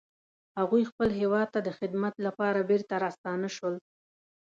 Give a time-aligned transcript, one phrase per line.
[0.59, 3.75] هغوی خپل هیواد ته د خدمت لپاره بیرته راستانه شول